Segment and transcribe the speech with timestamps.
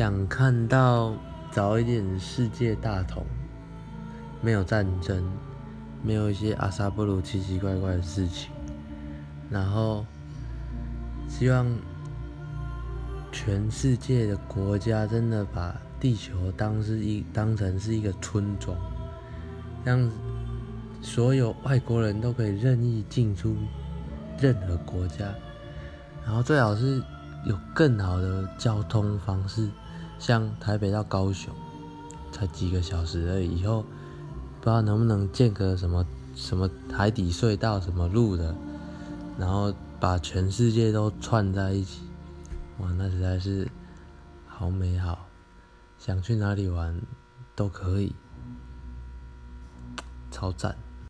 [0.00, 1.12] 想看到
[1.50, 3.22] 早一点世界大同，
[4.40, 5.22] 没有战争，
[6.02, 8.50] 没有一些阿萨布鲁奇奇怪怪的事情，
[9.50, 10.06] 然后
[11.28, 11.66] 希望
[13.30, 18.74] 全世界的国家真的把地球当是一当成是一个村庄，
[19.84, 20.10] 让
[21.02, 23.54] 所有外国人都可以任意进出
[24.38, 25.26] 任何国家，
[26.24, 27.02] 然后最好是。
[27.46, 29.66] 有更好的交通方式，
[30.20, 31.52] 像台北到高雄，
[32.30, 33.58] 才几个小时而已。
[33.58, 33.82] 以后
[34.60, 38.54] 不知道能不能建个什么什么海底隧道、什么路的，
[39.38, 42.02] 然后把全世界都串在一起。
[42.78, 43.66] 哇，那实在是
[44.46, 45.26] 好美好，
[45.98, 47.00] 想去哪里玩
[47.56, 48.14] 都可以，
[50.30, 50.76] 超赞。